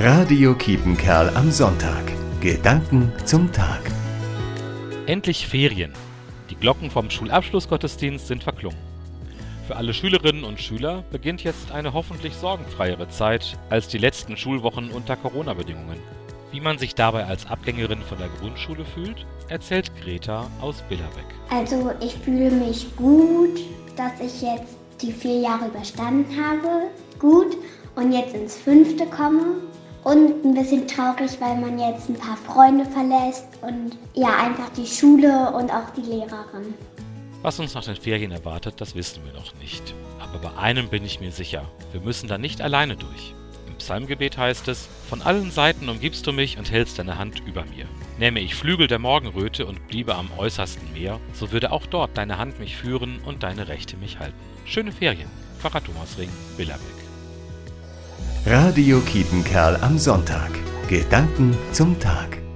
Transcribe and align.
Radio 0.00 0.54
Kiepenkerl 0.54 1.28
am 1.34 1.50
Sonntag. 1.50 2.04
Gedanken 2.40 3.12
zum 3.24 3.50
Tag. 3.50 3.80
Endlich 5.06 5.48
Ferien. 5.48 5.92
Die 6.50 6.54
Glocken 6.54 6.88
vom 6.88 7.10
Schulabschlussgottesdienst 7.10 8.28
sind 8.28 8.44
verklungen. 8.44 8.78
Für 9.66 9.74
alle 9.74 9.92
Schülerinnen 9.92 10.44
und 10.44 10.60
Schüler 10.60 11.02
beginnt 11.10 11.42
jetzt 11.42 11.72
eine 11.72 11.94
hoffentlich 11.94 12.34
sorgenfreiere 12.36 13.08
Zeit 13.08 13.58
als 13.70 13.88
die 13.88 13.98
letzten 13.98 14.36
Schulwochen 14.36 14.92
unter 14.92 15.16
Corona-Bedingungen. 15.16 15.98
Wie 16.52 16.60
man 16.60 16.78
sich 16.78 16.94
dabei 16.94 17.24
als 17.24 17.46
Abgängerin 17.46 18.02
von 18.02 18.18
der 18.18 18.28
Grundschule 18.38 18.84
fühlt, 18.84 19.26
erzählt 19.48 19.90
Greta 20.00 20.48
aus 20.60 20.80
Billerbeck. 20.88 21.26
Also 21.50 21.90
ich 22.00 22.14
fühle 22.14 22.52
mich 22.52 22.86
gut, 22.94 23.58
dass 23.96 24.12
ich 24.20 24.42
jetzt 24.42 24.76
die 25.02 25.10
vier 25.10 25.40
Jahre 25.40 25.66
überstanden 25.66 26.40
habe. 26.40 26.86
Gut 27.18 27.56
und 27.96 28.12
jetzt 28.12 28.32
ins 28.32 28.56
fünfte 28.56 29.04
komme. 29.06 29.56
Und 30.04 30.44
ein 30.44 30.54
bisschen 30.54 30.86
traurig, 30.86 31.40
weil 31.40 31.56
man 31.56 31.78
jetzt 31.78 32.08
ein 32.08 32.14
paar 32.14 32.36
Freunde 32.36 32.84
verlässt 32.84 33.46
und 33.62 33.96
ja, 34.14 34.36
einfach 34.36 34.68
die 34.70 34.86
Schule 34.86 35.52
und 35.52 35.70
auch 35.70 35.90
die 35.96 36.02
Lehrerin. 36.02 36.74
Was 37.42 37.60
uns 37.60 37.74
nach 37.74 37.84
den 37.84 37.96
Ferien 37.96 38.32
erwartet, 38.32 38.80
das 38.80 38.94
wissen 38.94 39.22
wir 39.24 39.32
noch 39.32 39.54
nicht. 39.60 39.94
Aber 40.20 40.38
bei 40.38 40.58
einem 40.58 40.88
bin 40.88 41.04
ich 41.04 41.20
mir 41.20 41.30
sicher, 41.30 41.64
wir 41.92 42.00
müssen 42.00 42.28
da 42.28 42.38
nicht 42.38 42.60
alleine 42.60 42.96
durch. 42.96 43.34
Im 43.68 43.76
Psalmgebet 43.76 44.36
heißt 44.36 44.66
es, 44.68 44.88
von 45.08 45.22
allen 45.22 45.50
Seiten 45.50 45.88
umgibst 45.88 46.26
du 46.26 46.32
mich 46.32 46.58
und 46.58 46.70
hältst 46.70 46.98
deine 46.98 47.18
Hand 47.18 47.40
über 47.46 47.64
mir. 47.64 47.86
Nähme 48.18 48.40
ich 48.40 48.54
Flügel 48.54 48.88
der 48.88 48.98
Morgenröte 48.98 49.66
und 49.66 49.86
bliebe 49.88 50.14
am 50.14 50.30
äußersten 50.36 50.92
Meer, 50.92 51.20
so 51.32 51.52
würde 51.52 51.70
auch 51.70 51.86
dort 51.86 52.16
deine 52.16 52.38
Hand 52.38 52.58
mich 52.58 52.76
führen 52.76 53.20
und 53.24 53.42
deine 53.42 53.68
Rechte 53.68 53.96
mich 53.96 54.18
halten. 54.18 54.38
Schöne 54.64 54.92
Ferien. 54.92 55.30
Pfarrer 55.60 55.82
Thomas 55.82 56.18
Ring, 56.18 56.30
Billerbeck. 56.56 57.07
Radio 58.46 59.00
Kiepenkerl 59.00 59.76
am 59.82 59.98
Sonntag. 59.98 60.50
Gedanken 60.88 61.56
zum 61.72 61.98
Tag. 61.98 62.47